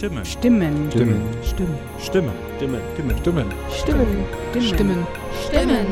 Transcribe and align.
Stimme. 0.00 0.24
Stimmen. 0.24 0.90
Stimmen. 0.90 1.38
Stimmen. 1.44 1.78
Stimme. 2.00 2.32
Stimme. 2.56 2.80
Stimme. 2.94 3.18
Stimmen. 3.20 3.52
Stimmen. 3.70 4.26
Stimmen. 4.58 5.06
Stimmen. 5.46 5.86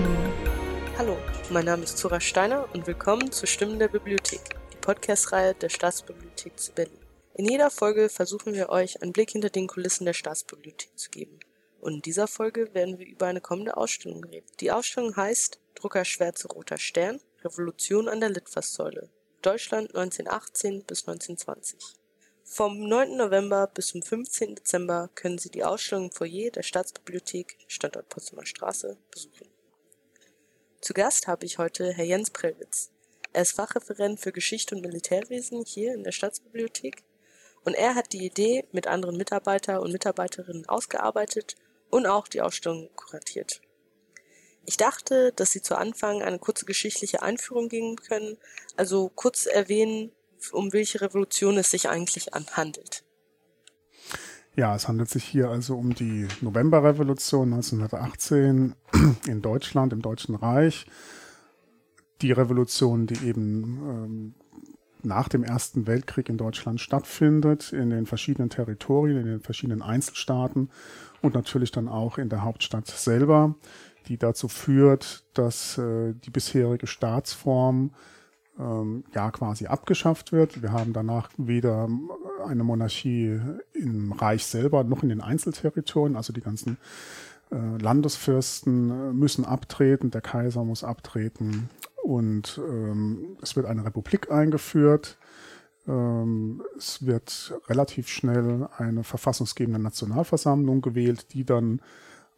Hallo, 0.97 1.19
mein 1.51 1.67
Name 1.67 1.83
ist 1.83 1.99
Zora 1.99 2.19
Steiner 2.19 2.67
und 2.73 2.87
willkommen 2.87 3.31
zu 3.31 3.47
Stimmen 3.47 3.79
der 3.79 3.89
Bibliothek, 3.89 4.41
die 4.73 4.79
Podcast-Reihe 4.79 5.53
der 5.53 5.69
Staatsbibliothek 5.69 6.59
zu 6.59 6.73
Berlin. 6.73 6.97
In 7.35 7.45
jeder 7.45 7.69
Folge 7.69 8.09
versuchen 8.09 8.55
wir 8.55 8.71
euch 8.71 9.03
einen 9.03 9.13
Blick 9.13 9.33
hinter 9.33 9.51
den 9.51 9.67
Kulissen 9.67 10.07
der 10.07 10.15
Staatsbibliothek 10.15 10.99
zu 10.99 11.11
geben. 11.11 11.39
Und 11.83 11.93
in 11.97 12.01
dieser 12.01 12.29
Folge 12.29 12.73
werden 12.73 12.99
wir 12.99 13.07
über 13.07 13.27
eine 13.27 13.43
kommende 13.43 13.77
Ausstellung 13.77 14.25
reden. 14.25 14.47
Die 14.61 14.73
Ausstellung 14.73 15.15
heißt 15.17 15.61
Drucker 15.75 16.07
Schwärze 16.07 16.49
Roter 16.49 16.79
Stern, 16.79 17.21
Revolution 17.45 18.09
an 18.09 18.21
der 18.21 18.31
Litfaßsäule. 18.31 19.11
Deutschland 19.43 19.95
1918 19.95 20.85
bis 20.85 21.07
1920. 21.07 21.98
Vom 22.51 22.89
9. 22.89 23.19
November 23.19 23.67
bis 23.67 23.89
zum 23.89 24.03
15. 24.03 24.57
Dezember 24.57 25.11
können 25.15 25.39
Sie 25.39 25.51
die 25.51 25.65
Ausstellung 25.65 26.07
im 26.07 26.11
Foyer 26.11 26.51
der 26.51 26.63
Staatsbibliothek, 26.63 27.59
Standort 27.69 28.09
Potsdamer 28.09 28.47
Straße, 28.47 28.97
besuchen. 29.13 29.49
Zu 30.81 30.95
Gast 30.95 31.29
habe 31.29 31.45
ich 31.45 31.59
heute 31.59 31.93
Herr 31.93 32.07
Jens 32.07 32.31
Prellwitz. 32.31 32.91
Er 33.33 33.43
ist 33.43 33.53
Fachreferent 33.53 34.19
für 34.19 34.33
Geschichte 34.33 34.75
und 34.75 34.81
Militärwesen 34.81 35.63
hier 35.65 35.95
in 35.95 36.03
der 36.03 36.11
Staatsbibliothek 36.11 37.05
und 37.65 37.75
er 37.75 37.95
hat 37.95 38.13
die 38.13 38.25
Idee 38.25 38.67
mit 38.73 38.87
anderen 38.89 39.19
Mitarbeiter 39.19 39.81
und 39.83 39.93
Mitarbeiterinnen 39.93 40.69
ausgearbeitet 40.69 41.55
und 41.91 42.07
auch 42.07 42.27
die 42.27 42.41
Ausstellung 42.41 42.89
kuratiert. 42.97 43.61
Ich 44.65 44.79
dachte, 44.79 45.33
dass 45.33 45.53
Sie 45.53 45.63
zu 45.63 45.77
Anfang 45.77 46.23
eine 46.23 46.39
kurze 46.39 46.65
geschichtliche 46.65 47.23
Einführung 47.23 47.69
geben 47.69 47.97
können, 47.97 48.39
also 48.77 49.11
kurz 49.15 49.47
erwähnen, 49.47 50.13
um 50.53 50.73
welche 50.73 51.01
Revolution 51.01 51.57
es 51.57 51.71
sich 51.71 51.89
eigentlich 51.89 52.31
handelt. 52.53 53.05
Ja, 54.57 54.75
es 54.75 54.89
handelt 54.89 55.09
sich 55.09 55.25
hier 55.25 55.49
also 55.51 55.77
um 55.77 55.95
die 55.95 56.27
Novemberrevolution 56.41 57.53
1918 57.53 58.75
in 59.27 59.43
Deutschland, 59.43 59.93
im 59.93 60.03
Deutschen 60.03 60.35
Reich. 60.35 60.87
Die 62.23 62.33
Revolution, 62.33 63.07
die 63.07 63.25
eben 63.27 63.79
ähm, 63.89 64.35
nach 65.05 65.29
dem 65.29 65.45
Ersten 65.45 65.87
Weltkrieg 65.87 66.29
in 66.29 66.39
Deutschland 66.39 66.81
stattfindet, 66.81 67.73
in 67.73 67.91
den 67.91 68.07
verschiedenen 68.07 68.51
Territorien, 68.51 69.19
in 69.19 69.27
den 69.27 69.41
verschiedenen 69.41 69.81
Einzelstaaten 69.81 70.71
und 71.23 71.35
natürlich 71.35 71.71
dann 71.71 71.87
auch 71.87 72.19
in 72.19 72.29
der 72.29 72.43
Hauptstadt 72.43 72.89
selber 72.89 73.55
die 74.09 74.17
dazu 74.17 74.49
führt, 74.49 75.25
dass 75.35 75.79
äh, 75.79 76.15
die 76.15 76.31
bisherige 76.31 76.87
Staatsform 76.87 77.93
ähm, 78.59 79.05
ja 79.15 79.31
quasi 79.31 79.67
abgeschafft 79.67 80.33
wird. 80.33 80.63
Wir 80.63 80.73
haben 80.73 80.93
danach 80.93 81.31
weder 81.37 81.89
eine 82.47 82.65
Monarchie 82.65 83.41
im 83.73 84.13
Reich 84.13 84.45
selber 84.47 84.85
noch 84.85 85.03
in 85.03 85.09
den 85.09 85.21
Einzelterritorien, 85.21 86.17
also 86.17 86.33
die 86.33 86.41
ganzen 86.41 86.79
äh, 87.51 87.79
Landesfürsten 87.81 88.91
äh, 88.91 89.13
müssen 89.13 89.45
abtreten, 89.45 90.11
der 90.11 90.21
Kaiser 90.21 90.65
muss 90.65 90.85
abtreten 90.85 91.71
und 92.03 92.61
ähm, 92.69 93.37
es 93.43 93.57
wird 93.57 93.67
eine 93.67 93.85
Republik 93.85 94.31
eingeführt. 94.31 95.19
Ähm, 95.87 96.63
es 96.77 97.07
wird 97.07 97.55
relativ 97.69 98.09
schnell 98.09 98.69
eine 98.77 99.05
verfassungsgebende 99.05 99.81
Nationalversammlung 99.81 100.81
gewählt, 100.81 101.33
die 101.33 101.45
dann 101.45 101.81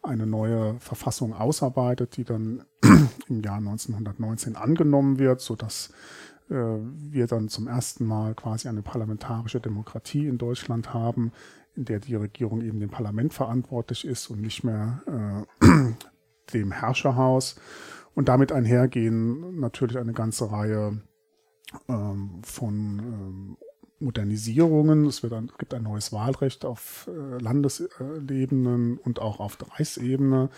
eine 0.01 0.25
neue 0.25 0.79
Verfassung 0.79 1.33
ausarbeitet, 1.33 2.17
die 2.17 2.23
dann 2.23 2.63
im 3.27 3.41
Jahr 3.41 3.57
1919 3.57 4.55
angenommen 4.55 5.19
wird, 5.19 5.41
so 5.41 5.55
dass 5.55 5.91
äh, 6.49 6.55
wir 6.55 7.27
dann 7.27 7.49
zum 7.49 7.67
ersten 7.67 8.05
Mal 8.05 8.33
quasi 8.35 8.67
eine 8.67 8.81
parlamentarische 8.81 9.59
Demokratie 9.59 10.27
in 10.27 10.37
Deutschland 10.37 10.93
haben, 10.93 11.31
in 11.75 11.85
der 11.85 11.99
die 11.99 12.15
Regierung 12.15 12.61
eben 12.61 12.79
dem 12.79 12.89
Parlament 12.89 13.33
verantwortlich 13.33 14.05
ist 14.05 14.29
und 14.29 14.41
nicht 14.41 14.63
mehr 14.63 15.45
äh, 15.61 15.93
dem 16.53 16.71
Herrscherhaus. 16.71 17.55
Und 18.13 18.27
damit 18.27 18.51
einhergehen 18.51 19.59
natürlich 19.59 19.97
eine 19.97 20.13
ganze 20.13 20.51
Reihe 20.51 21.01
ähm, 21.87 22.41
von 22.43 22.99
ähm, 22.99 23.57
Modernisierungen. 24.01 25.05
Es 25.05 25.23
wird 25.23 25.33
ein, 25.33 25.51
gibt 25.57 25.73
ein 25.73 25.83
neues 25.83 26.11
Wahlrecht 26.11 26.65
auf 26.65 27.07
äh, 27.07 27.41
Landesebenen 27.41 28.97
und 28.97 29.19
auch 29.19 29.39
auf 29.39 29.57
Reichsebene. 29.77 30.49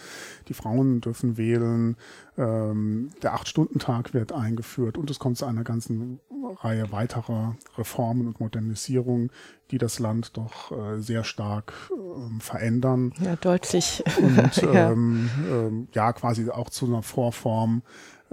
Die 0.48 0.54
Frauen 0.54 1.02
dürfen 1.02 1.38
wählen. 1.38 1.98
Ähm, 2.38 3.10
der 3.22 3.34
Acht-Stunden-Tag 3.34 4.14
wird 4.14 4.32
eingeführt 4.32 4.98
und 4.98 5.10
es 5.10 5.20
kommt 5.20 5.38
zu 5.38 5.46
einer 5.46 5.64
ganzen 5.64 6.20
Reihe 6.60 6.92
weiterer 6.92 7.56
Reformen 7.78 8.28
und 8.28 8.40
Modernisierungen, 8.40 9.32
die 9.72 9.78
das 9.78 10.00
Land 10.00 10.38
doch 10.38 10.72
äh, 10.72 11.00
sehr 11.00 11.24
stark 11.24 11.74
äh, 11.92 12.40
verändern. 12.40 13.14
Ja, 13.20 13.36
deutlich. 13.36 14.04
Und 14.18 14.56
ja. 14.62 14.92
Ähm, 14.92 15.30
ähm, 15.50 15.88
ja, 15.94 16.14
quasi 16.14 16.50
auch 16.50 16.70
zu 16.70 16.86
einer 16.86 17.04
Vorform 17.04 17.82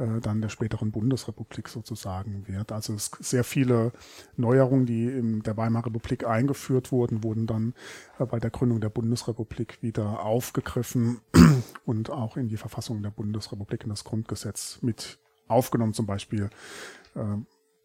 äh, 0.00 0.20
dann 0.20 0.40
der 0.40 0.48
späteren 0.48 0.92
Bundesrepublik 0.92 1.68
sozusagen 1.68 2.48
wird. 2.48 2.72
Also 2.72 2.94
es 2.94 3.10
sehr 3.20 3.44
viele 3.44 3.92
Neuerungen, 4.36 4.86
die 4.86 5.04
in 5.04 5.42
der 5.42 5.56
Weimarer 5.56 5.86
Republik 5.86 6.26
eingeführt 6.26 6.90
wurden, 6.90 7.22
wurden 7.22 7.46
dann 7.46 7.74
äh, 8.18 8.24
bei 8.24 8.38
der 8.38 8.50
Gründung 8.50 8.80
der 8.80 8.88
Bundesrepublik 8.88 9.82
wieder 9.82 10.20
aufgegriffen 10.24 11.20
und 11.84 12.10
auch 12.10 12.36
in 12.36 12.48
die 12.48 12.56
Verfassung 12.56 13.02
der 13.02 13.10
Bundesrepublik, 13.10 13.84
in 13.84 13.90
das 13.90 14.04
Grundgesetz 14.04 14.78
mit 14.80 15.18
aufgenommen, 15.48 15.92
zum 15.92 16.06
Beispiel 16.06 16.48
äh, 17.14 17.36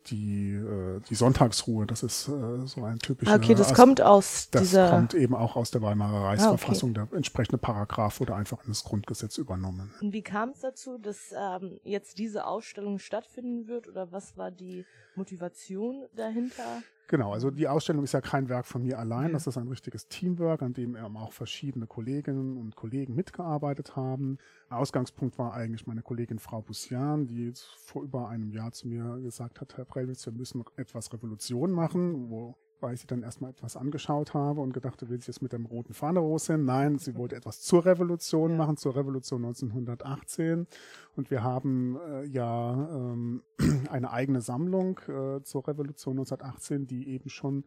die, 0.07 0.53
äh, 0.53 0.99
die 1.09 1.15
Sonntagsruhe, 1.15 1.85
das 1.85 2.03
ist 2.03 2.27
äh, 2.27 2.65
so 2.65 2.83
ein 2.83 2.99
typischer. 2.99 3.31
Ah, 3.31 3.35
okay, 3.35 3.55
das 3.55 3.71
As 3.71 3.73
kommt 3.73 4.01
aus 4.01 4.49
das 4.51 4.63
dieser. 4.63 4.83
Das 4.83 4.91
kommt 4.91 5.13
eben 5.13 5.35
auch 5.35 5.55
aus 5.55 5.71
der 5.71 5.81
Weimarer 5.81 6.25
Reichsverfassung. 6.25 6.95
Ah, 6.95 7.01
okay. 7.01 7.09
Der 7.11 7.17
entsprechende 7.17 7.57
Paragraph 7.57 8.19
wurde 8.19 8.35
einfach 8.35 8.63
in 8.63 8.69
das 8.69 8.83
Grundgesetz 8.83 9.37
übernommen. 9.37 9.93
Und 10.01 10.13
wie 10.13 10.21
kam 10.21 10.49
es 10.49 10.61
dazu, 10.61 10.97
dass 10.97 11.33
ähm, 11.37 11.79
jetzt 11.83 12.17
diese 12.17 12.45
Ausstellung 12.45 12.99
stattfinden 12.99 13.67
wird 13.67 13.87
oder 13.87 14.11
was 14.11 14.37
war 14.37 14.51
die 14.51 14.85
Motivation 15.15 16.05
dahinter? 16.15 16.81
Genau, 17.07 17.33
also 17.33 17.51
die 17.51 17.67
Ausstellung 17.67 18.03
ist 18.03 18.13
ja 18.13 18.21
kein 18.21 18.49
Werk 18.49 18.65
von 18.65 18.81
mir 18.81 18.97
allein, 18.97 19.33
das 19.33 19.45
ist 19.45 19.57
ein 19.57 19.67
richtiges 19.67 20.07
Teamwork, 20.07 20.63
an 20.63 20.73
dem 20.73 20.95
eben 20.95 21.17
auch 21.17 21.33
verschiedene 21.33 21.85
Kolleginnen 21.85 22.57
und 22.57 22.75
Kollegen 22.75 23.13
mitgearbeitet 23.13 23.95
haben. 23.95 24.39
Ausgangspunkt 24.69 25.37
war 25.37 25.53
eigentlich 25.53 25.85
meine 25.85 26.01
Kollegin 26.01 26.39
Frau 26.39 26.63
Bussian, 26.63 27.27
die 27.27 27.53
vor 27.77 28.01
über 28.01 28.29
einem 28.29 28.49
Jahr 28.49 28.71
zu 28.71 28.87
mir 28.87 29.19
gesagt 29.21 29.61
hat, 29.61 29.77
Herr 29.77 29.85
Prellwitz, 29.85 30.25
wir 30.25 30.33
müssen 30.33 30.63
etwas 30.77 31.13
Revolution 31.13 31.71
machen, 31.71 32.31
wo 32.31 32.57
weil 32.79 32.93
ich 32.93 33.01
sie 33.01 33.07
dann 33.07 33.23
erstmal 33.23 33.51
etwas 33.51 33.77
angeschaut 33.77 34.33
habe 34.33 34.61
und 34.61 34.73
gedacht, 34.73 35.07
will 35.07 35.19
sie 35.21 35.27
jetzt 35.27 35.41
mit 35.41 35.53
dem 35.53 35.65
roten 35.65 35.93
Fahne 35.93 36.21
sind. 36.39 36.65
Nein, 36.65 36.97
sie 36.97 37.15
wollte 37.15 37.35
etwas 37.35 37.61
zur 37.61 37.85
Revolution 37.85 38.51
ja. 38.51 38.57
machen, 38.57 38.77
zur 38.77 38.95
Revolution 38.95 39.45
1918. 39.45 40.67
Und 41.15 41.31
wir 41.31 41.43
haben 41.43 41.97
äh, 42.07 42.25
ja 42.25 42.89
ähm, 42.91 43.43
eine 43.89 44.11
eigene 44.11 44.41
Sammlung 44.41 44.99
äh, 45.07 45.41
zur 45.41 45.67
Revolution 45.67 46.17
1918, 46.17 46.87
die 46.87 47.09
eben 47.09 47.29
schon 47.29 47.65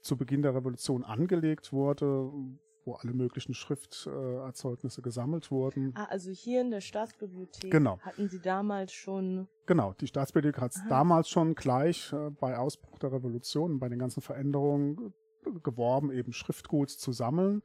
zu 0.00 0.16
Beginn 0.16 0.42
der 0.42 0.54
Revolution 0.54 1.02
angelegt 1.02 1.72
wurde, 1.72 2.30
wo 2.84 2.94
alle 2.94 3.12
möglichen 3.12 3.54
Schrifterzeugnisse 3.54 5.02
gesammelt 5.02 5.50
wurden. 5.50 5.92
Ah, 5.94 6.04
also 6.04 6.30
hier 6.30 6.60
in 6.60 6.70
der 6.70 6.80
Staatsbibliothek 6.80 7.70
genau. 7.70 7.98
hatten 8.00 8.28
Sie 8.28 8.40
damals 8.40 8.92
schon. 8.92 9.48
Genau, 9.66 9.94
die 9.94 10.06
Staatsbibliothek 10.06 10.60
hat 10.60 10.74
es 10.74 10.82
damals 10.88 11.28
schon 11.28 11.54
gleich 11.54 12.12
äh, 12.12 12.30
bei 12.30 12.58
Ausbruch 12.58 12.98
der 12.98 13.12
Revolution 13.12 13.78
bei 13.78 13.88
den 13.88 13.98
ganzen 13.98 14.20
Veränderungen 14.20 15.14
geworben, 15.62 16.10
eben 16.10 16.32
Schriftgut 16.32 16.90
zu 16.90 17.12
sammeln. 17.12 17.62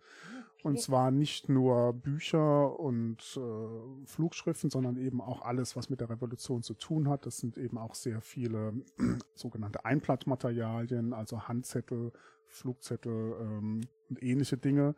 Okay. 0.60 0.68
Und 0.68 0.82
zwar 0.82 1.10
nicht 1.10 1.48
nur 1.48 1.94
Bücher 1.94 2.78
und 2.78 3.18
äh, 3.38 4.06
Flugschriften, 4.06 4.70
sondern 4.70 4.98
eben 4.98 5.22
auch 5.22 5.42
alles, 5.42 5.78
was 5.78 5.90
mit 5.90 6.02
der 6.02 6.10
Revolution 6.10 6.64
zu 6.64 6.74
tun 6.74 7.08
hat. 7.08 7.26
Das 7.26 7.38
sind 7.38 7.58
eben 7.58 7.78
auch 7.78 7.96
sehr 7.96 8.20
viele 8.22 8.74
sogenannte 9.36 9.86
Einblattmaterialien, 9.86 11.14
also 11.14 11.48
Handzettel, 11.48 12.12
Flugzettel 12.46 13.36
ähm, 13.40 13.82
und 14.10 14.22
ähnliche 14.22 14.58
Dinge, 14.58 14.96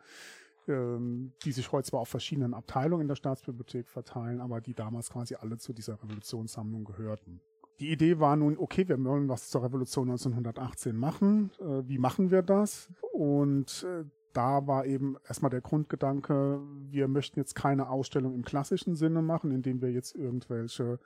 ähm, 0.68 1.32
die 1.44 1.52
sich 1.52 1.72
heute 1.72 1.88
zwar 1.88 2.00
auf 2.00 2.08
verschiedenen 2.08 2.54
Abteilungen 2.54 3.02
in 3.02 3.08
der 3.08 3.16
Staatsbibliothek 3.16 3.88
verteilen, 3.88 4.40
aber 4.40 4.60
die 4.60 4.74
damals 4.74 5.10
quasi 5.10 5.34
alle 5.34 5.58
zu 5.58 5.72
dieser 5.72 6.02
Revolutionssammlung 6.02 6.84
gehörten. 6.84 7.40
Die 7.80 7.90
Idee 7.90 8.20
war 8.20 8.36
nun, 8.36 8.56
okay, 8.58 8.86
wir 8.88 9.02
wollen 9.02 9.28
was 9.28 9.48
zur 9.48 9.64
Revolution 9.64 10.10
1918 10.10 10.96
machen. 10.96 11.50
Äh, 11.58 11.88
wie 11.88 11.98
machen 11.98 12.30
wir 12.30 12.42
das? 12.42 12.88
Und 13.12 13.84
äh, 13.84 14.04
da 14.32 14.66
war 14.66 14.86
eben 14.86 15.16
erstmal 15.26 15.50
der 15.50 15.60
Grundgedanke, 15.60 16.60
wir 16.90 17.08
möchten 17.08 17.38
jetzt 17.38 17.54
keine 17.54 17.90
Ausstellung 17.90 18.34
im 18.34 18.44
klassischen 18.44 18.94
Sinne 18.94 19.20
machen, 19.20 19.50
indem 19.50 19.82
wir 19.82 19.90
jetzt 19.90 20.14
irgendwelche 20.14 20.98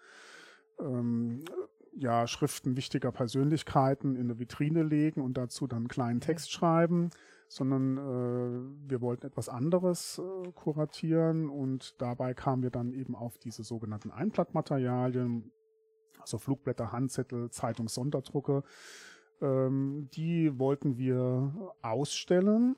ähm, 0.78 1.44
ja, 1.92 2.26
Schriften 2.26 2.76
wichtiger 2.76 3.10
Persönlichkeiten 3.10 4.14
in 4.16 4.24
eine 4.24 4.38
Vitrine 4.38 4.82
legen 4.82 5.22
und 5.22 5.36
dazu 5.36 5.66
dann 5.66 5.78
einen 5.78 5.88
kleinen 5.88 6.20
Text 6.20 6.52
schreiben, 6.52 7.10
sondern 7.48 7.96
äh, 7.96 8.90
wir 8.90 9.00
wollten 9.00 9.26
etwas 9.26 9.48
anderes 9.48 10.18
äh, 10.18 10.52
kuratieren 10.52 11.48
und 11.48 12.00
dabei 12.00 12.34
kamen 12.34 12.62
wir 12.62 12.70
dann 12.70 12.92
eben 12.92 13.14
auf 13.14 13.38
diese 13.38 13.62
sogenannten 13.62 14.10
Einblattmaterialien, 14.10 15.52
also 16.18 16.38
Flugblätter, 16.38 16.92
Handzettel, 16.92 17.50
Zeitungssonderdrucke, 17.50 18.62
Ähm, 19.40 20.08
die 20.14 20.58
wollten 20.58 20.96
wir 20.96 21.74
ausstellen, 21.82 22.76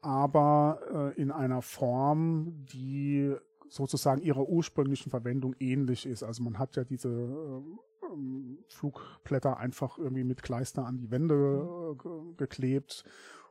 aber 0.00 1.12
äh, 1.16 1.20
in 1.20 1.30
einer 1.30 1.60
Form, 1.60 2.64
die 2.72 3.34
sozusagen 3.68 4.22
ihrer 4.22 4.48
ursprünglichen 4.48 5.10
Verwendung 5.10 5.54
ähnlich 5.58 6.06
ist. 6.06 6.22
Also 6.22 6.42
man 6.42 6.58
hat 6.58 6.76
ja 6.76 6.84
diese 6.84 7.10
äh, 7.10 8.06
ähm, 8.12 8.58
Flugblätter 8.68 9.58
einfach 9.58 9.98
irgendwie 9.98 10.24
mit 10.24 10.42
Kleister 10.42 10.86
an 10.86 10.96
die 10.96 11.10
Wände 11.10 11.94
äh, 11.94 12.34
geklebt 12.36 13.04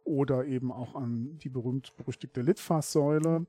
oder 0.03 0.45
eben 0.45 0.71
auch 0.71 0.95
an 0.95 1.38
die 1.38 1.50
berühmt-berüchtigte 1.50 2.41
Litfaßsäule. 2.41 3.45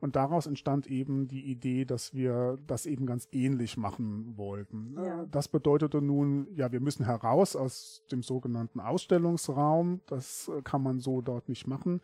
Und 0.00 0.16
daraus 0.16 0.46
entstand 0.46 0.86
eben 0.86 1.28
die 1.28 1.44
Idee, 1.44 1.84
dass 1.84 2.14
wir 2.14 2.58
das 2.66 2.86
eben 2.86 3.04
ganz 3.04 3.28
ähnlich 3.32 3.76
machen 3.76 4.36
wollten. 4.36 4.94
Ja. 4.96 5.22
Äh, 5.22 5.26
Das 5.30 5.48
bedeutete 5.48 6.00
nun, 6.00 6.48
ja, 6.54 6.72
wir 6.72 6.80
müssen 6.80 7.04
heraus 7.04 7.54
aus 7.54 8.02
dem 8.10 8.22
sogenannten 8.22 8.80
Ausstellungsraum. 8.80 10.00
Das 10.06 10.48
äh, 10.48 10.62
kann 10.62 10.82
man 10.82 11.00
so 11.00 11.20
dort 11.20 11.48
nicht 11.50 11.66
machen. 11.66 12.00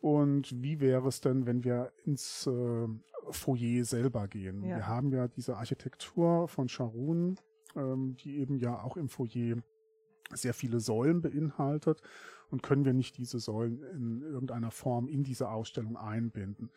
Und 0.00 0.60
wie 0.60 0.80
wäre 0.80 1.06
es 1.08 1.20
denn, 1.20 1.46
wenn 1.46 1.62
wir 1.62 1.92
ins 2.04 2.48
äh, 2.48 2.88
Foyer 3.30 3.84
selber 3.84 4.26
gehen? 4.26 4.64
Ja. 4.64 4.76
Wir 4.78 4.86
haben 4.88 5.12
ja 5.12 5.28
diese 5.28 5.56
Architektur 5.56 6.48
von 6.48 6.68
Charun, 6.68 7.36
ähm, 7.76 8.16
die 8.16 8.38
eben 8.38 8.58
ja 8.58 8.82
auch 8.82 8.96
im 8.96 9.08
Foyer 9.08 9.58
sehr 10.32 10.54
viele 10.54 10.80
Säulen 10.80 11.20
beinhaltet 11.22 12.02
und 12.50 12.62
können 12.62 12.84
wir 12.84 12.92
nicht 12.92 13.16
diese 13.16 13.38
Säulen 13.38 13.82
in 13.82 14.22
irgendeiner 14.22 14.70
Form 14.70 15.08
in 15.08 15.22
diese 15.22 15.50
Ausstellung 15.50 15.96
einbinden. 15.96 16.70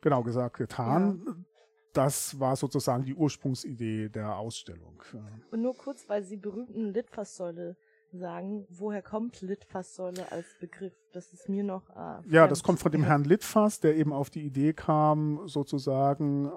Genau 0.00 0.22
gesagt, 0.22 0.56
getan. 0.58 1.46
Das 1.92 2.40
war 2.40 2.56
sozusagen 2.56 3.04
die 3.04 3.14
Ursprungsidee 3.14 4.08
der 4.08 4.36
Ausstellung. 4.36 5.02
Und 5.50 5.60
nur 5.60 5.76
kurz, 5.76 6.08
weil 6.08 6.24
Sie 6.24 6.38
berühmten 6.38 6.92
Litfaßsäule 6.92 7.76
sagen, 8.12 8.66
woher 8.68 9.02
kommt 9.02 9.40
Litfaßsäule 9.40 10.30
als 10.32 10.46
Begriff? 10.58 10.94
Das 11.12 11.32
ist 11.32 11.48
mir 11.48 11.64
noch. 11.64 11.88
Äh, 11.90 12.28
Ja, 12.28 12.46
das 12.46 12.62
kommt 12.62 12.80
von 12.80 12.92
dem 12.92 13.04
Herrn 13.04 13.24
Litfaß, 13.24 13.80
der 13.80 13.96
eben 13.96 14.12
auf 14.12 14.30
die 14.30 14.42
Idee 14.42 14.72
kam, 14.72 15.46
sozusagen 15.48 16.50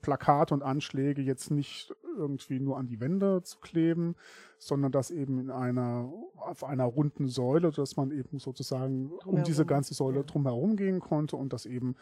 Plakate 0.00 0.54
und 0.54 0.62
Anschläge 0.62 1.22
jetzt 1.22 1.50
nicht 1.50 1.94
irgendwie 2.16 2.58
nur 2.60 2.76
an 2.78 2.86
die 2.86 3.00
Wände 3.00 3.42
zu 3.42 3.58
kleben, 3.60 4.16
sondern 4.58 4.90
das 4.92 5.10
eben 5.10 5.38
in 5.38 5.50
einer, 5.50 6.12
auf 6.36 6.64
einer 6.64 6.84
runden 6.84 7.28
Säule, 7.28 7.70
dass 7.70 7.96
man 7.96 8.10
eben 8.10 8.38
sozusagen 8.38 9.10
um 9.12 9.18
Drumherum, 9.18 9.44
diese 9.44 9.64
ganze 9.66 9.94
Säule 9.94 10.24
drumherum 10.24 10.76
gehen 10.76 11.00
konnte 11.00 11.36
und 11.36 11.52
das 11.52 11.64
eben 11.66 11.94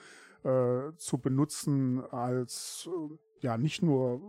äh, 0.42 0.92
zu 0.96 1.18
benutzen 1.18 2.02
als, 2.10 2.88
äh, 2.90 3.14
ja, 3.40 3.58
nicht 3.58 3.82
nur 3.82 4.20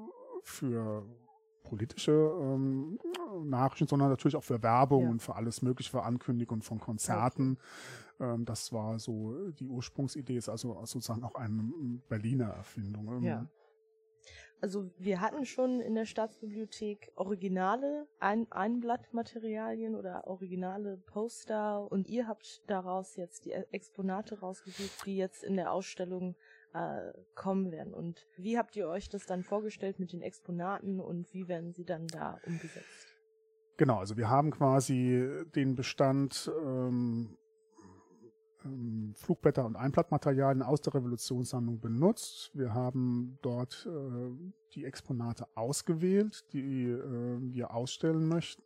für 0.43 1.05
politische 1.63 2.11
ähm, 2.41 2.97
Nachrichten, 3.43 3.87
sondern 3.87 4.09
natürlich 4.09 4.35
auch 4.35 4.43
für 4.43 4.63
Werbung 4.63 5.03
Ja. 5.03 5.09
und 5.09 5.21
für 5.21 5.35
alles 5.35 5.61
mögliche, 5.61 5.91
für 5.91 6.03
Ankündigungen 6.03 6.61
von 6.61 6.79
Konzerten. 6.79 7.57
Ähm, 8.19 8.45
das 8.45 8.71
war 8.71 8.99
so 8.99 9.49
die 9.51 9.67
Ursprungsidee, 9.67 10.37
ist 10.37 10.49
also 10.49 10.73
sozusagen 10.85 11.23
auch 11.23 11.35
eine 11.35 11.71
Berliner 12.07 12.45
Erfindung. 12.47 13.07
Ähm, 13.17 13.23
Ja. 13.23 13.47
Also 14.59 14.89
wir 14.97 15.21
hatten 15.21 15.45
schon 15.45 15.81
in 15.81 15.93
der 15.93 16.05
Staatsbibliothek 16.05 17.11
originale 17.15 18.07
Ein 18.19 18.51
Einblattmaterialien 18.51 19.95
oder 19.95 20.25
originale 20.25 20.97
Poster 21.05 21.91
und 21.91 22.07
ihr 22.07 22.27
habt 22.27 22.63
daraus 22.67 23.15
jetzt 23.17 23.45
die 23.45 23.51
Exponate 23.51 24.39
rausgesucht, 24.39 25.05
die 25.05 25.15
jetzt 25.15 25.43
in 25.43 25.57
der 25.57 25.71
Ausstellung 25.71 26.35
äh, 26.73 27.13
kommen 27.35 27.71
werden. 27.71 27.93
Und 27.93 28.25
wie 28.35 28.57
habt 28.57 28.75
ihr 28.75 28.87
euch 28.87 29.09
das 29.09 29.27
dann 29.27 29.43
vorgestellt 29.43 29.99
mit 29.99 30.11
den 30.11 30.21
Exponaten 30.21 30.99
und 30.99 31.31
wie 31.33 31.47
werden 31.47 31.73
sie 31.73 31.85
dann 31.85 32.07
da 32.07 32.39
umgesetzt? 32.45 33.15
Genau, 33.77 33.99
also 33.99 34.17
wir 34.17 34.27
haben 34.27 34.49
quasi 34.49 35.45
den 35.53 35.75
Bestand 35.75 36.51
ähm, 36.65 37.37
ähm, 38.67 39.13
Flugblätter 39.15 39.65
und 39.65 39.75
Einblattmaterialien 39.75 40.61
aus 40.61 40.81
der 40.81 40.93
Revolutionssammlung 40.95 41.79
benutzt. 41.79 42.51
Wir 42.53 42.73
haben 42.73 43.37
dort 43.41 43.87
äh, 43.89 44.31
die 44.73 44.85
Exponate 44.85 45.47
ausgewählt, 45.55 46.45
die 46.53 46.85
äh, 46.85 47.37
wir 47.53 47.73
ausstellen 47.73 48.27
möchten. 48.27 48.63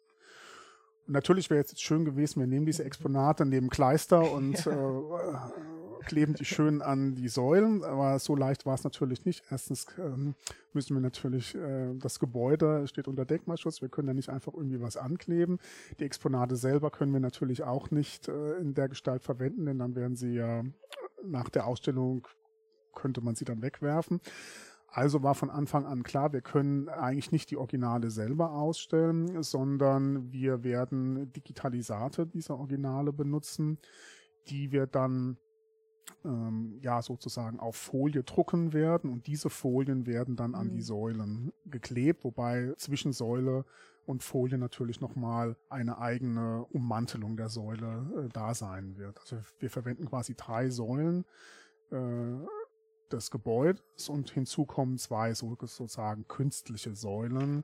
Und 1.08 1.14
natürlich 1.14 1.50
wäre 1.50 1.64
es 1.64 1.72
jetzt 1.72 1.82
schön 1.82 2.06
gewesen, 2.06 2.40
wir 2.40 2.48
nehmen 2.48 2.66
diese 2.66 2.84
Exponate, 2.84 3.46
nehmen 3.46 3.70
Kleister 3.70 4.32
und 4.32 4.66
äh, 4.68 4.72
kleben 6.06 6.34
die 6.34 6.46
schön 6.46 6.82
an 6.82 7.16
die 7.16 7.28
Säulen, 7.28 7.84
aber 7.84 8.20
so 8.20 8.36
leicht 8.36 8.66
war 8.66 8.76
es 8.76 8.84
natürlich 8.84 9.26
nicht. 9.26 9.44
Erstens 9.50 9.86
ähm, 9.98 10.36
müssen 10.74 10.96
wir 10.96 11.02
natürlich, 11.02 11.56
äh, 11.56 11.94
das 11.96 12.20
Gebäude 12.20 12.88
steht 12.88 13.08
unter 13.08 13.26
Denkmalschutz, 13.26 13.82
wir 13.82 13.90
können 13.90 14.08
da 14.08 14.14
nicht 14.14 14.30
einfach 14.30 14.54
irgendwie 14.54 14.82
was 14.82 14.98
ankleben. 14.98 15.60
Die 16.00 16.06
Exponate 16.06 16.56
selber 16.56 16.92
können 16.92 17.14
wir 17.14 17.20
natürlich 17.20 17.64
auch 17.64 17.92
nicht 17.92 18.28
äh, 18.28 18.58
in 18.58 18.74
der 18.74 18.90
Gestalt 18.90 19.24
verwenden, 19.24 19.66
denn 19.66 19.80
dann 19.80 19.96
werden 19.96 20.16
sie 20.16 20.34
ja 20.34 20.64
nach 21.24 21.50
der 21.50 21.68
Ausstellung, 21.68 22.28
könnte 22.94 23.22
man 23.22 23.36
sie 23.36 23.46
dann 23.46 23.62
wegwerfen. 23.62 24.20
Also 24.94 25.24
war 25.24 25.36
von 25.36 25.50
Anfang 25.50 25.86
an 25.86 26.04
klar, 26.04 26.34
wir 26.34 26.42
können 26.42 26.90
eigentlich 26.90 27.32
nicht 27.32 27.50
die 27.50 27.56
Originale 27.56 28.12
selber 28.12 28.52
ausstellen, 28.52 29.42
sondern 29.42 30.34
wir 30.34 30.66
werden 30.66 31.32
Digitalisate 31.32 32.28
dieser 32.28 32.58
Originale 32.58 33.14
benutzen, 33.14 33.80
die 34.48 34.74
wir 34.74 34.88
dann 34.88 35.38
ähm, 36.26 36.78
ja 36.82 37.02
sozusagen 37.02 37.60
auf 37.60 37.76
Folie 37.76 38.24
drucken 38.24 38.74
werden 38.74 39.10
und 39.10 39.28
diese 39.28 39.50
Folien 39.50 40.06
werden 40.06 40.36
dann 40.36 40.56
an 40.56 40.68
Mhm. 40.68 40.72
die 40.72 40.82
Säulen 40.82 41.54
geklebt, 41.66 42.24
wobei 42.24 42.74
zwischen 42.78 43.14
Säule 43.14 43.66
und 44.06 44.24
Folie 44.24 44.58
natürlich 44.58 45.00
nochmal 45.00 45.56
eine 45.70 45.98
eigene 46.00 46.66
Ummantelung 46.72 47.38
der 47.38 47.50
Säule 47.50 48.26
äh, 48.26 48.30
da 48.30 48.54
sein 48.54 48.98
wird. 48.98 49.20
Also 49.20 49.38
wir 49.60 49.70
verwenden 49.70 50.06
quasi 50.08 50.36
drei 50.36 50.70
Säulen 50.70 51.26
äh, 51.92 51.96
des 53.14 53.32
Gebäudes 53.32 54.10
und 54.10 54.30
hinzu 54.32 54.66
kommen 54.66 54.98
zwei 54.98 55.34
so, 55.34 55.56
sozusagen 55.60 56.28
künstliche 56.28 56.96
Säulen, 56.96 57.64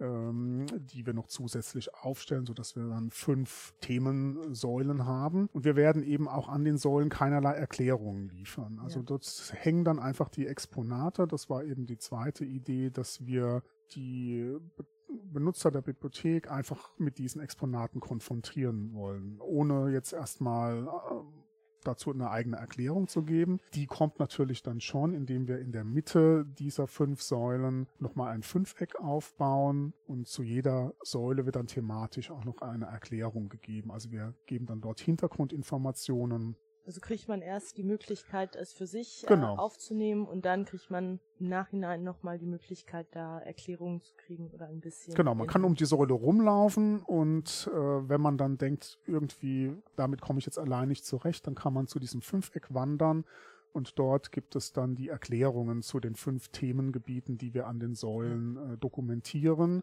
ähm, 0.00 0.66
die 0.78 1.06
wir 1.06 1.14
noch 1.14 1.26
zusätzlich 1.28 1.94
aufstellen, 1.94 2.46
so 2.46 2.54
dass 2.54 2.76
wir 2.76 2.88
dann 2.88 3.10
fünf 3.10 3.74
Themensäulen 3.80 5.04
haben. 5.06 5.48
Und 5.52 5.64
wir 5.64 5.76
werden 5.76 6.02
eben 6.02 6.28
auch 6.28 6.48
an 6.48 6.64
den 6.64 6.78
Säulen 6.78 7.08
keinerlei 7.08 7.52
Erklärungen 7.52 8.28
liefern. 8.28 8.78
Also 8.82 9.00
Ja. 9.00 9.04
dort 9.06 9.52
hängen 9.56 9.84
dann 9.84 9.98
einfach 9.98 10.28
die 10.28 10.46
Exponate. 10.46 11.26
Das 11.26 11.48
war 11.48 11.64
eben 11.64 11.86
die 11.86 11.98
zweite 11.98 12.44
Idee, 12.44 12.90
dass 12.90 13.24
wir 13.26 13.62
die 13.94 14.56
Be- 14.76 14.86
Benutzer 15.08 15.70
der 15.70 15.82
Bibliothek 15.82 16.50
einfach 16.50 16.98
mit 16.98 17.18
diesen 17.18 17.40
Exponaten 17.40 18.00
konfrontieren 18.00 18.92
wollen, 18.92 19.40
ohne 19.40 19.92
jetzt 19.92 20.12
erstmal 20.12 20.82
äh, 20.88 21.45
dazu 21.86 22.12
eine 22.12 22.30
eigene 22.30 22.56
Erklärung 22.56 23.08
zu 23.08 23.22
geben. 23.22 23.60
Die 23.74 23.86
kommt 23.86 24.18
natürlich 24.18 24.62
dann 24.62 24.80
schon, 24.80 25.14
indem 25.14 25.48
wir 25.48 25.58
in 25.58 25.72
der 25.72 25.84
Mitte 25.84 26.46
dieser 26.58 26.86
fünf 26.86 27.22
Säulen 27.22 27.86
nochmal 27.98 28.32
ein 28.34 28.42
Fünfeck 28.42 28.96
aufbauen 29.00 29.92
und 30.06 30.26
zu 30.26 30.42
jeder 30.42 30.94
Säule 31.02 31.46
wird 31.46 31.56
dann 31.56 31.66
thematisch 31.66 32.30
auch 32.30 32.44
noch 32.44 32.58
eine 32.62 32.86
Erklärung 32.86 33.48
gegeben. 33.48 33.90
Also 33.90 34.10
wir 34.10 34.34
geben 34.46 34.66
dann 34.66 34.80
dort 34.80 35.00
Hintergrundinformationen. 35.00 36.56
Also 36.86 37.00
kriegt 37.00 37.26
man 37.26 37.42
erst 37.42 37.76
die 37.78 37.82
Möglichkeit, 37.82 38.54
es 38.54 38.72
für 38.72 38.86
sich 38.86 39.24
Genau. 39.26 39.56
äh, 39.56 39.58
aufzunehmen 39.58 40.24
und 40.24 40.44
dann 40.44 40.64
kriegt 40.64 40.88
man 40.88 41.18
im 41.40 41.48
Nachhinein 41.48 42.04
nochmal 42.04 42.38
die 42.38 42.46
Möglichkeit, 42.46 43.08
da 43.10 43.40
Erklärungen 43.40 44.00
zu 44.02 44.14
kriegen 44.16 44.50
oder 44.50 44.68
ein 44.68 44.80
bisschen. 44.80 45.14
Genau, 45.14 45.34
man 45.34 45.48
kann 45.48 45.64
um 45.64 45.74
die 45.74 45.84
Säule 45.84 46.12
rumlaufen 46.14 47.02
und 47.02 47.68
äh, 47.72 47.76
wenn 48.08 48.20
man 48.20 48.38
dann 48.38 48.56
denkt, 48.56 49.00
irgendwie, 49.04 49.76
damit 49.96 50.20
komme 50.20 50.38
ich 50.38 50.46
jetzt 50.46 50.60
allein 50.60 50.86
nicht 50.88 51.04
zurecht, 51.04 51.46
dann 51.48 51.56
kann 51.56 51.74
man 51.74 51.88
zu 51.88 51.98
diesem 51.98 52.22
Fünfeck 52.22 52.72
wandern 52.72 53.24
und 53.72 53.98
dort 53.98 54.30
gibt 54.30 54.54
es 54.54 54.72
dann 54.72 54.94
die 54.94 55.08
Erklärungen 55.08 55.82
zu 55.82 55.98
den 55.98 56.14
fünf 56.14 56.48
Themengebieten, 56.48 57.36
die 57.36 57.52
wir 57.52 57.66
an 57.66 57.80
den 57.80 57.94
Säulen 57.96 58.74
äh, 58.74 58.78
dokumentieren, 58.78 59.82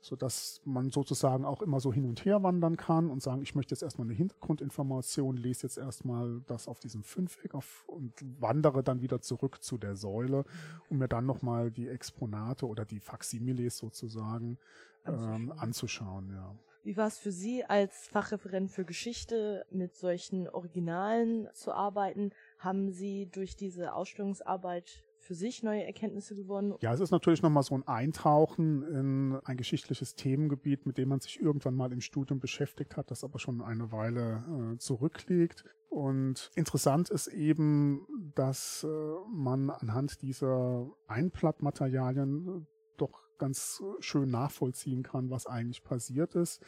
so 0.00 0.16
dass 0.16 0.60
man 0.64 0.90
sozusagen 0.90 1.44
auch 1.44 1.62
immer 1.62 1.80
so 1.80 1.92
hin 1.92 2.06
und 2.06 2.24
her 2.24 2.42
wandern 2.42 2.76
kann 2.76 3.10
und 3.10 3.22
sagen, 3.22 3.42
ich 3.42 3.54
möchte 3.54 3.74
jetzt 3.74 3.82
erstmal 3.82 4.06
eine 4.06 4.16
Hintergrundinformation, 4.16 5.36
lese 5.36 5.66
jetzt 5.66 5.76
erstmal 5.76 6.40
das 6.46 6.68
auf 6.68 6.80
diesem 6.80 7.02
Fünfeck 7.02 7.54
auf 7.54 7.84
und 7.86 8.12
wandere 8.38 8.82
dann 8.82 9.02
wieder 9.02 9.20
zurück 9.20 9.62
zu 9.62 9.78
der 9.78 9.96
Säule, 9.96 10.44
um 10.88 10.98
mir 10.98 11.08
dann 11.08 11.26
nochmal 11.26 11.70
die 11.70 11.88
Exponate 11.88 12.66
oder 12.66 12.84
die 12.84 13.00
Faximiles 13.00 13.76
sozusagen 13.76 14.58
ähm, 15.04 15.52
Anzuschauen. 15.52 15.58
anzuschauen, 15.58 16.30
ja. 16.30 16.54
Wie 16.82 16.96
war 16.96 17.08
es 17.08 17.18
für 17.18 17.30
Sie 17.30 17.62
als 17.62 18.08
Fachreferent 18.08 18.70
für 18.70 18.86
Geschichte 18.86 19.66
mit 19.70 19.96
solchen 19.96 20.48
Originalen 20.48 21.48
zu 21.52 21.72
arbeiten? 21.72 22.30
Haben 22.58 22.90
Sie 22.90 23.26
durch 23.26 23.54
diese 23.54 23.92
Ausstellungsarbeit 23.92 25.04
für 25.20 25.34
sich 25.34 25.62
neue 25.62 25.84
Erkenntnisse 25.84 26.34
gewonnen? 26.34 26.74
Ja, 26.80 26.92
es 26.92 27.00
ist 27.00 27.10
natürlich 27.10 27.42
nochmal 27.42 27.62
so 27.62 27.74
ein 27.74 27.86
Eintauchen 27.86 28.82
in 28.82 29.36
ein 29.44 29.56
geschichtliches 29.56 30.14
Themengebiet, 30.14 30.86
mit 30.86 30.98
dem 30.98 31.10
man 31.10 31.20
sich 31.20 31.40
irgendwann 31.40 31.76
mal 31.76 31.92
im 31.92 32.00
Studium 32.00 32.40
beschäftigt 32.40 32.96
hat, 32.96 33.10
das 33.10 33.22
aber 33.22 33.38
schon 33.38 33.60
eine 33.60 33.92
Weile 33.92 34.74
äh, 34.74 34.78
zurückliegt. 34.78 35.64
Und 35.88 36.50
interessant 36.54 37.10
ist 37.10 37.26
eben, 37.28 38.06
dass 38.34 38.84
äh, 38.84 38.88
man 39.30 39.70
anhand 39.70 40.22
dieser 40.22 40.90
Einblattmaterialien 41.06 42.46
äh, 42.48 42.66
doch 42.96 43.28
ganz 43.38 43.82
schön 44.00 44.30
nachvollziehen 44.30 45.02
kann, 45.02 45.30
was 45.30 45.46
eigentlich 45.46 45.82
passiert 45.82 46.34
ist 46.34 46.62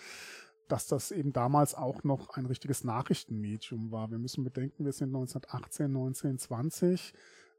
dass 0.69 0.87
das 0.87 1.11
eben 1.11 1.35
damals 1.35 1.75
auch 1.75 2.03
noch 2.03 2.31
ein 2.31 2.47
richtiges 2.47 2.83
Nachrichtenmedium 2.83 3.91
war. 3.91 4.11
Wir 4.11 4.19
müssen 4.19 4.43
bedenken, 4.43 4.87
wir 4.87 4.93
sind 4.93 5.09
1918, 5.09 5.87
1920. 5.87 7.13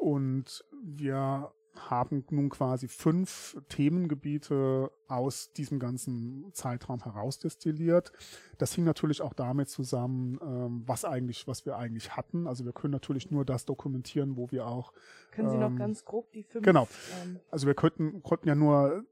Und 0.00 0.64
wir 0.82 1.52
haben 1.76 2.24
nun 2.30 2.48
quasi 2.48 2.88
fünf 2.88 3.56
Themengebiete 3.68 4.90
aus 5.08 5.52
diesem 5.52 5.78
ganzen 5.78 6.50
Zeitraum 6.52 7.02
herausdestilliert. 7.04 8.12
Das 8.58 8.74
hing 8.74 8.84
natürlich 8.84 9.20
auch 9.20 9.34
damit 9.34 9.68
zusammen, 9.68 10.38
ähm, 10.42 10.82
was 10.86 11.04
eigentlich, 11.04 11.46
was 11.46 11.66
wir 11.66 11.76
eigentlich 11.76 12.16
hatten. 12.16 12.46
Also 12.46 12.64
wir 12.64 12.72
können 12.72 12.92
natürlich 12.92 13.30
nur 13.30 13.44
das 13.44 13.66
dokumentieren, 13.66 14.36
wo 14.36 14.50
wir 14.50 14.66
auch. 14.66 14.92
Können 15.32 15.50
Sie 15.50 15.58
noch 15.58 15.70
ähm, 15.70 15.76
ganz 15.76 16.04
grob 16.04 16.32
die 16.32 16.44
fünf? 16.44 16.64
Genau. 16.64 16.88
Ähm, 17.22 17.38
also 17.50 17.66
wir 17.66 17.74
könnten, 17.74 18.22
konnten 18.22 18.48
ja 18.48 18.54
nur 18.54 19.04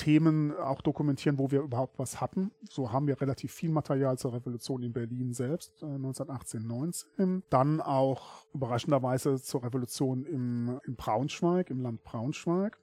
Themen 0.00 0.56
auch 0.56 0.80
dokumentieren, 0.80 1.38
wo 1.38 1.50
wir 1.50 1.60
überhaupt 1.60 1.98
was 1.98 2.22
hatten. 2.22 2.52
So 2.70 2.90
haben 2.90 3.06
wir 3.06 3.20
relativ 3.20 3.52
viel 3.52 3.70
Material 3.70 4.16
zur 4.16 4.32
Revolution 4.32 4.82
in 4.82 4.94
Berlin 4.94 5.34
selbst, 5.34 5.82
äh, 5.82 5.84
1918, 5.84 6.66
19. 6.66 7.42
Dann 7.50 7.82
auch 7.82 8.46
überraschenderweise 8.54 9.42
zur 9.42 9.62
Revolution 9.62 10.24
im, 10.24 10.80
in 10.86 10.96
Braunschweig, 10.96 11.68
im 11.68 11.80
Land 11.80 12.02
Braunschweig 12.02 12.78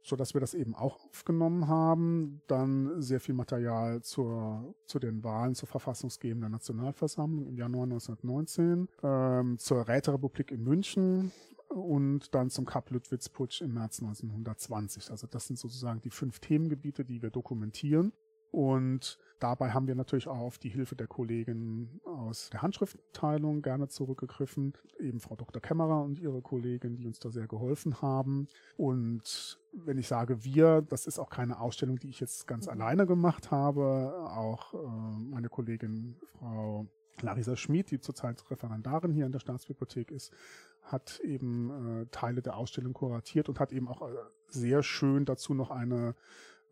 so 0.00 0.16
dass 0.16 0.32
wir 0.32 0.40
das 0.40 0.54
eben 0.54 0.74
auch 0.74 1.04
aufgenommen 1.10 1.68
haben. 1.68 2.40
Dann 2.46 3.02
sehr 3.02 3.20
viel 3.20 3.34
Material 3.34 4.00
zur, 4.00 4.74
zu 4.86 4.98
den 4.98 5.22
Wahlen 5.22 5.54
zur 5.54 5.68
verfassungsgebenden 5.68 6.50
Nationalversammlung 6.50 7.46
im 7.46 7.58
Januar 7.58 7.82
1919, 7.82 8.88
ähm, 9.02 9.58
zur 9.58 9.86
Räterepublik 9.86 10.50
in 10.50 10.62
München 10.62 11.32
und 11.68 12.34
dann 12.34 12.50
zum 12.50 12.66
Kap-Lüttwitz-Putsch 12.66 13.62
im 13.62 13.74
März 13.74 14.00
1920. 14.00 15.10
Also 15.10 15.26
das 15.26 15.46
sind 15.46 15.58
sozusagen 15.58 16.00
die 16.00 16.10
fünf 16.10 16.40
Themengebiete, 16.40 17.04
die 17.04 17.22
wir 17.22 17.30
dokumentieren. 17.30 18.12
Und 18.50 19.18
dabei 19.40 19.72
haben 19.72 19.86
wir 19.86 19.94
natürlich 19.94 20.26
auch 20.26 20.38
auf 20.38 20.58
die 20.58 20.70
Hilfe 20.70 20.96
der 20.96 21.06
Kollegin 21.06 22.00
aus 22.04 22.48
der 22.50 22.62
Handschriftenabteilung 22.62 23.60
gerne 23.60 23.88
zurückgegriffen. 23.88 24.72
Eben 24.98 25.20
Frau 25.20 25.36
Dr. 25.36 25.60
Kämmerer 25.60 26.02
und 26.02 26.18
ihre 26.18 26.40
Kollegin, 26.40 26.96
die 26.96 27.06
uns 27.06 27.18
da 27.18 27.30
sehr 27.30 27.46
geholfen 27.46 28.00
haben. 28.00 28.48
Und 28.76 29.60
wenn 29.72 29.98
ich 29.98 30.08
sage 30.08 30.44
wir, 30.44 30.80
das 30.80 31.06
ist 31.06 31.18
auch 31.18 31.28
keine 31.28 31.60
Ausstellung, 31.60 31.98
die 31.98 32.08
ich 32.08 32.20
jetzt 32.20 32.46
ganz 32.46 32.66
mhm. 32.66 32.72
alleine 32.72 33.06
gemacht 33.06 33.50
habe. 33.50 34.14
Auch 34.30 34.72
äh, 34.72 34.78
meine 35.30 35.50
Kollegin 35.50 36.16
Frau 36.38 36.86
Larisa 37.20 37.56
Schmid, 37.56 37.90
die 37.90 38.00
zurzeit 38.00 38.42
Referendarin 38.50 39.12
hier 39.12 39.26
in 39.26 39.32
der 39.32 39.40
Staatsbibliothek 39.40 40.10
ist, 40.10 40.32
hat 40.88 41.20
eben 41.20 42.02
äh, 42.02 42.06
Teile 42.10 42.42
der 42.42 42.56
Ausstellung 42.56 42.92
kuratiert 42.92 43.48
und 43.48 43.60
hat 43.60 43.72
eben 43.72 43.88
auch 43.88 44.02
äh, 44.02 44.14
sehr 44.48 44.82
schön 44.82 45.24
dazu 45.24 45.54
noch 45.54 45.70
eine 45.70 46.14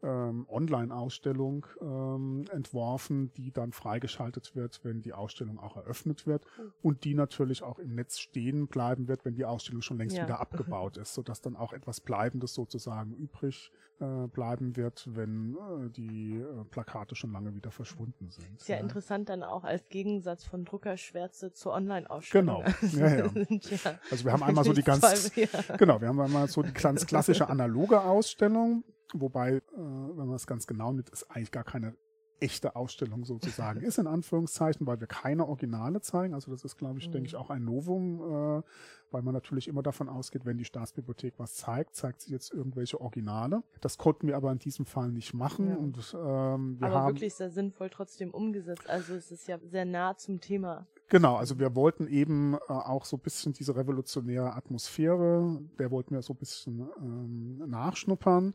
ähm, 0.07 0.47
Online-Ausstellung 0.49 1.67
ähm, 1.81 2.45
entworfen, 2.53 3.33
die 3.35 3.51
dann 3.51 3.73
freigeschaltet 3.73 4.55
wird, 4.55 4.81
wenn 4.85 5.03
die 5.03 5.13
Ausstellung 5.13 5.59
auch 5.59 5.77
eröffnet 5.77 6.27
wird 6.27 6.45
hm. 6.57 6.73
und 6.81 7.05
die 7.05 7.15
natürlich 7.15 7.65
auch 7.65 7.81
im 7.81 7.95
Netz 7.95 8.19
stehen 8.19 8.69
bleiben 8.69 9.09
wird, 9.09 9.25
wenn 9.25 9.35
die 9.35 9.45
Ausstellung 9.45 9.83
schon 9.83 9.99
längst 9.99 10.17
ja. 10.17 10.25
wieder 10.25 10.41
abgebaut 10.47 10.97
ist, 10.97 11.15
sodass 11.15 11.41
dann 11.41 11.57
auch 11.57 11.73
etwas 11.73 12.01
Bleibendes 12.01 12.55
sozusagen 12.55 13.13
übrig 13.15 13.73
äh, 13.99 14.29
bleiben 14.29 14.77
wird, 14.77 15.09
wenn 15.13 15.57
äh, 15.57 15.91
die 15.91 16.37
äh, 16.37 16.65
Plakate 16.71 17.17
schon 17.17 17.33
lange 17.33 17.55
wieder 17.55 17.71
verschwunden 17.71 18.31
sind. 18.31 18.61
Ist 18.61 18.69
ja, 18.69 18.77
ja, 18.77 18.83
interessant 18.83 19.29
dann 19.29 19.43
auch 19.43 19.65
als 19.65 19.89
Gegensatz 19.89 20.45
von 20.45 20.65
Druckerschwärze 20.65 21.53
zur 21.53 21.73
Online-Ausstellung. 21.73 22.63
Genau. 22.63 22.77
Ja, 22.97 23.09
ja. 23.09 23.25
ja. 23.49 23.99
Also 24.11 24.25
wir 24.25 24.33
haben 24.33 24.43
einmal 24.43 24.65
so 24.65 24.73
die 24.73 24.83
ganz, 24.83 25.01
zwei, 25.01 25.49
genau, 25.77 26.01
wir 26.01 26.09
haben 26.09 26.21
einmal 26.21 26.47
so 26.49 26.63
die 26.63 26.73
ganz 26.73 27.07
klassische 27.07 27.49
analoge 27.49 28.01
Ausstellung, 28.01 28.85
Wobei, 29.15 29.57
äh, 29.57 29.63
wenn 29.77 30.27
man 30.27 30.35
es 30.35 30.47
ganz 30.47 30.67
genau 30.67 30.93
nimmt, 30.93 31.11
ist 31.11 31.31
eigentlich 31.31 31.53
gar 31.53 31.65
keine 31.65 31.97
echte 32.41 32.77
Ausstellung 32.77 33.25
sozusagen 33.25 33.81
ist, 33.83 33.99
in 33.99 34.07
Anführungszeichen, 34.07 34.87
weil 34.87 35.01
wir 35.01 35.07
keine 35.07 35.47
Originale 35.47 36.01
zeigen. 36.01 36.35
Also 36.35 36.51
das 36.51 36.65
ist, 36.65 36.77
glaube 36.77 36.99
ich, 36.99 37.09
mhm. 37.09 37.13
denke 37.13 37.29
ich, 37.29 37.37
auch 37.37 37.51
ein 37.51 37.65
Novum, 37.65 38.21
äh, 38.21 38.63
weil 39.11 39.23
man 39.23 39.33
natürlich 39.33 39.69
immer 39.69 39.83
davon 39.83 40.09
ausgeht, 40.09 40.45
wenn 40.45 40.59
die 40.59 40.65
Staatsbibliothek 40.65 41.35
was 41.39 41.55
zeigt, 41.55 41.95
zeigt 41.95 42.21
sie 42.23 42.33
jetzt 42.33 42.53
irgendwelche 42.53 43.01
Originale. 43.01 43.63
Das 43.81 43.97
konnten 43.97 44.27
wir 44.27 44.37
aber 44.37 44.53
in 44.53 44.59
diesem 44.59 44.85
Fall 44.85 45.11
nicht 45.11 45.33
machen. 45.33 45.69
Ja. 45.71 45.77
Und, 45.77 45.97
ähm, 46.15 46.81
wir 46.81 46.89
aber 46.89 47.01
haben, 47.01 47.15
wirklich 47.15 47.35
sehr 47.35 47.51
sinnvoll 47.51 47.89
trotzdem 47.91 48.31
umgesetzt. 48.31 48.89
Also 48.89 49.15
es 49.15 49.31
ist 49.31 49.49
ja 49.49 49.59
sehr 49.59 49.85
nah 49.85 50.17
zum 50.17 50.41
Thema. 50.41 50.87
Genau, 51.09 51.37
also 51.37 51.59
wir 51.61 51.77
wollten 51.77 52.09
eben 52.09 52.55
äh, 52.55 52.73
auch 52.73 53.05
so 53.05 53.17
ein 53.17 53.21
bisschen 53.21 53.53
diese 53.53 53.77
revolutionäre 53.77 54.55
Atmosphäre, 54.55 55.61
der 55.79 55.93
wollten 55.93 56.15
wir 56.15 56.23
so 56.23 56.33
ein 56.33 56.37
bisschen 56.37 56.89
ähm, 57.01 57.59
nachschnuppern. 57.71 58.55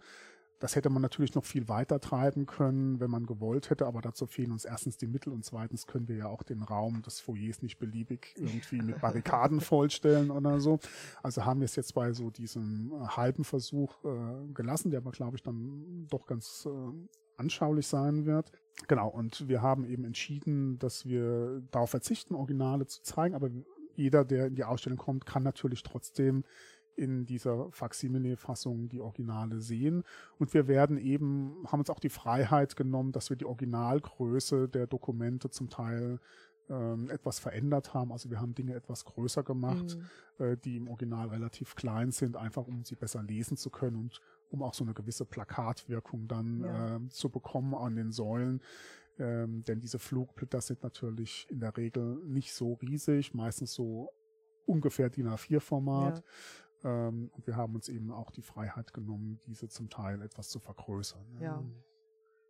Das 0.62 0.76
hätte 0.76 0.92
man 0.92 1.02
natürlich 1.02 1.34
noch 1.34 1.44
viel 1.44 1.68
weiter 1.68 2.00
treiben 2.00 2.46
können, 2.46 3.00
wenn 3.00 3.10
man 3.10 3.26
gewollt 3.26 3.72
hätte, 3.72 3.88
aber 3.88 4.00
dazu 4.00 4.28
fehlen 4.28 4.52
uns 4.52 4.64
erstens 4.64 4.96
die 4.96 5.08
Mittel 5.08 5.34
und 5.34 5.44
zweitens 5.44 5.88
können 5.88 6.08
wir 6.08 6.18
ja 6.18 6.28
auch 6.28 6.44
den 6.44 6.62
Raum 6.62 7.02
des 7.02 7.20
Foyers 7.20 7.64
nicht 7.64 7.80
beliebig 7.80 8.36
irgendwie 8.38 8.84
mit 8.84 9.02
Barrikaden 9.02 9.60
vollstellen 9.60 10.30
oder 10.30 10.60
so. 10.60 10.80
Also 11.24 11.46
haben 11.46 11.62
wir 11.62 11.66
es 11.66 11.76
jetzt 11.76 11.96
bei 11.96 12.14
so 12.14 12.30
diesem 12.30 12.92
äh, 12.94 13.08
halben 13.08 13.44
Versuch 13.44 14.06
äh, 14.06 14.54
gelassen, 14.54 14.92
der 14.92 15.00
aber, 15.00 15.12
glaube 15.12 15.36
ich, 15.36 15.42
dann 15.42 16.06
doch 16.12 16.28
ganz 16.28 16.68
äh, 16.68 17.08
anschaulich 17.38 17.88
sein 17.88 18.28
wird. 18.28 18.52
Genau, 18.88 19.10
und 19.10 19.48
wir 19.48 19.64
haben 19.64 19.84
eben 19.84 20.06
entschieden, 20.06 20.78
dass 20.78 21.08
wir 21.08 21.64
darauf 21.72 21.90
verzichten, 21.90 22.36
Originale 22.36 22.86
zu 22.86 23.02
zeigen, 23.02 23.34
aber 23.34 23.50
jeder, 23.96 24.24
der 24.26 24.46
in 24.46 24.56
die 24.56 24.64
Ausstellung 24.64 25.00
kommt, 25.00 25.26
kann 25.26 25.42
natürlich 25.42 25.82
trotzdem 25.82 26.44
in 27.02 27.26
dieser 27.26 27.72
Faksimile-Fassung 27.72 28.88
die 28.88 29.02
Originale 29.02 29.60
sehen. 29.60 30.04
Und 30.38 30.54
wir 30.54 30.68
werden 30.68 30.98
eben, 30.98 31.66
haben 31.68 31.80
uns 31.80 31.90
auch 31.90 32.00
die 32.00 32.10
Freiheit 32.10 32.76
genommen, 32.76 33.12
dass 33.12 33.30
wir 33.30 33.38
die 33.38 33.46
Originalgröße 33.46 34.70
der 34.70 34.88
Dokumente 34.88 35.50
zum 35.50 35.70
Teil 35.70 36.20
ähm, 36.70 37.10
etwas 37.10 37.40
verändert 37.40 37.94
haben. 37.94 38.12
Also 38.12 38.30
wir 38.30 38.40
haben 38.40 38.56
Dinge 38.56 38.76
etwas 38.76 39.04
größer 39.06 39.44
gemacht, 39.44 39.98
mhm. 40.38 40.46
äh, 40.46 40.58
die 40.58 40.78
im 40.78 40.88
Original 40.88 41.30
relativ 41.30 41.76
klein 41.76 42.12
sind, 42.12 42.38
einfach 42.38 42.68
um 42.68 42.86
sie 42.86 42.96
besser 42.96 43.24
lesen 43.24 43.58
zu 43.58 43.70
können 43.70 43.98
und 43.98 44.22
um 44.50 44.64
auch 44.64 44.74
so 44.74 44.84
eine 44.84 44.94
gewisse 44.94 45.26
Plakatwirkung 45.26 46.28
dann 46.28 46.62
ja. 46.62 46.96
äh, 46.96 47.10
zu 47.10 47.30
bekommen 47.30 47.74
an 47.74 47.96
den 47.96 48.12
Säulen. 48.12 48.62
Ähm, 49.20 49.64
denn 49.64 49.82
diese 49.82 50.00
Flugblätter 50.00 50.62
sind 50.62 50.84
natürlich 50.84 51.46
in 51.50 51.60
der 51.60 51.76
Regel 51.76 52.22
nicht 52.26 52.54
so 52.54 52.74
riesig, 52.76 53.34
meistens 53.34 53.74
so 53.74 54.14
ungefähr 54.66 55.10
DIN 55.10 55.28
A4-Format. 55.28 56.24
Ähm, 56.84 57.30
und 57.34 57.48
wir 57.48 57.56
haben 57.56 57.76
uns 57.76 57.90
eben 57.90 58.12
auch 58.12 58.32
die 58.32 58.42
Freiheit 58.42 58.94
genommen, 58.94 59.40
diese 59.46 59.68
zum 59.70 59.90
Teil 59.90 60.22
etwas 60.22 60.50
zu 60.50 60.60
vergrößern. 60.60 61.38
Ja. 61.40 61.64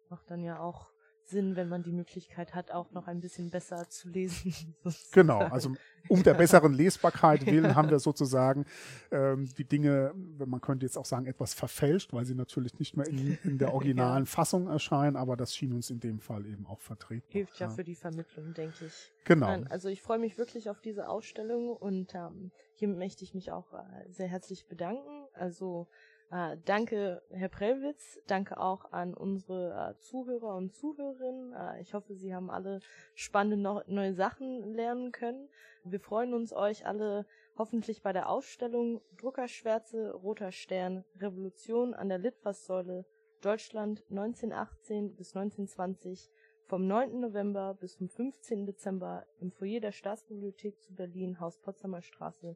Macht 0.09 0.29
dann 0.29 0.43
ja 0.43 0.59
auch 0.59 0.93
Sinn, 1.31 1.55
wenn 1.55 1.69
man 1.69 1.81
die 1.81 1.91
Möglichkeit 1.91 2.53
hat, 2.53 2.71
auch 2.71 2.91
noch 2.91 3.07
ein 3.07 3.19
bisschen 3.19 3.49
besser 3.49 3.89
zu 3.89 4.09
lesen. 4.09 4.75
Genau, 5.11 5.39
also 5.39 5.73
um 6.07 6.23
der 6.23 6.33
besseren 6.33 6.73
Lesbarkeit 6.73 7.45
willen 7.45 7.75
haben 7.75 7.89
wir 7.89 7.99
sozusagen 7.99 8.65
ähm, 9.11 9.49
die 9.57 9.65
Dinge, 9.65 10.13
man 10.45 10.61
könnte 10.61 10.85
jetzt 10.85 10.97
auch 10.97 11.05
sagen, 11.05 11.25
etwas 11.25 11.53
verfälscht, 11.53 12.13
weil 12.13 12.25
sie 12.25 12.35
natürlich 12.35 12.77
nicht 12.79 12.95
mehr 12.97 13.07
in, 13.07 13.37
in 13.43 13.57
der 13.57 13.73
originalen 13.73 14.25
ja. 14.25 14.29
Fassung 14.29 14.67
erscheinen, 14.67 15.15
aber 15.15 15.35
das 15.37 15.55
schien 15.55 15.73
uns 15.73 15.89
in 15.89 15.99
dem 15.99 16.19
Fall 16.19 16.45
eben 16.45 16.65
auch 16.67 16.81
vertreten. 16.81 17.25
Hilft 17.29 17.59
ja, 17.59 17.67
ja, 17.67 17.73
für 17.73 17.83
die 17.83 17.95
Vermittlung, 17.95 18.53
denke 18.53 18.85
ich. 18.85 19.11
Genau. 19.25 19.47
Nein, 19.47 19.67
also 19.67 19.89
ich 19.89 20.01
freue 20.01 20.19
mich 20.19 20.37
wirklich 20.37 20.69
auf 20.69 20.81
diese 20.81 21.07
Ausstellung 21.07 21.69
und 21.69 22.13
ähm, 22.15 22.51
hiermit 22.75 22.97
möchte 22.97 23.23
ich 23.23 23.33
mich 23.33 23.51
auch 23.51 23.73
äh, 23.73 24.09
sehr 24.09 24.27
herzlich 24.27 24.67
bedanken. 24.67 25.25
Also 25.33 25.87
Äh, 26.31 26.57
danke, 26.63 27.21
Herr 27.29 27.49
Prellwitz. 27.49 28.21
Danke 28.25 28.57
auch 28.57 28.93
an 28.93 29.13
unsere 29.13 29.91
äh, 29.91 29.99
Zuhörer 29.99 30.55
und 30.55 30.73
Zuhörerinnen. 30.73 31.53
Äh, 31.53 31.81
ich 31.81 31.93
hoffe, 31.93 32.15
Sie 32.15 32.33
haben 32.33 32.49
alle 32.49 32.79
spannende 33.15 33.57
no 33.57 33.81
neue 33.87 34.13
Sachen 34.13 34.73
lernen 34.73 35.11
können. 35.11 35.49
Wir 35.83 35.99
freuen 35.99 36.33
uns, 36.33 36.53
euch 36.53 36.85
alle 36.85 37.25
hoffentlich 37.57 38.01
bei 38.01 38.13
der 38.13 38.29
Ausstellung 38.29 39.01
Druckerschwärze, 39.17 40.13
Roter 40.13 40.53
Stern, 40.53 41.03
Revolution 41.19 41.93
an 41.93 42.07
der 42.07 42.19
Litfaßsäule 42.19 43.05
Deutschland 43.41 44.05
1918 44.09 45.15
bis 45.17 45.35
1920 45.35 46.31
vom 46.63 46.87
9. 46.87 47.19
November 47.19 47.73
bis 47.73 47.97
zum 47.97 48.07
15. 48.07 48.65
Dezember 48.65 49.27
im 49.39 49.51
Foyer 49.51 49.81
der 49.81 49.91
Staatsbibliothek 49.91 50.81
zu 50.81 50.93
Berlin, 50.93 51.41
Haus 51.41 51.57
Potsdamer 51.57 52.01
Straße, 52.01 52.55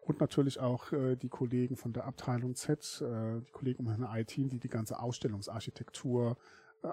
und 0.00 0.18
natürlich 0.18 0.58
auch 0.58 0.92
äh, 0.92 1.16
die 1.16 1.28
Kollegen 1.28 1.76
von 1.76 1.92
der 1.92 2.06
Abteilung 2.06 2.54
Z, 2.54 3.02
äh, 3.02 3.42
die 3.42 3.52
Kollegen 3.52 3.80
um 3.80 3.90
Herrn 3.90 4.18
IT, 4.18 4.34
die 4.34 4.58
die 4.58 4.70
ganze 4.70 5.00
Ausstellungsarchitektur 5.00 6.38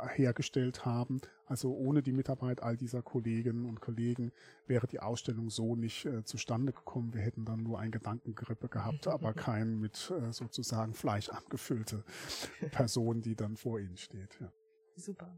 hergestellt 0.08 0.86
haben. 0.86 1.22
Also 1.46 1.74
ohne 1.74 2.02
die 2.02 2.12
Mitarbeit 2.12 2.64
all 2.64 2.78
dieser 2.78 3.02
Kolleginnen 3.02 3.66
und 3.66 3.80
Kollegen 3.80 4.32
wäre 4.66 4.88
die 4.88 5.00
Ausstellung 5.00 5.50
so 5.50 5.76
nicht 5.76 6.06
äh, 6.06 6.24
zustande 6.24 6.74
gekommen. 6.74 7.14
Wir 7.14 7.22
hätten 7.22 7.46
dann 7.46 7.64
nur 7.64 7.80
ein 7.80 7.92
Gedankengrippe 7.92 8.70
gehabt, 8.70 9.08
aber 9.08 9.34
kein 9.34 9.80
mit 9.80 10.12
äh, 10.12 10.32
sozusagen 10.32 10.94
Fleisch 10.94 11.30
angefüllte 11.30 12.04
Person, 12.72 13.22
die 13.22 13.36
dann 13.36 13.58
vor 13.58 13.80
Ihnen 13.80 13.98
steht. 13.98 14.38
Ja. 14.40 14.52
Super. 14.96 15.32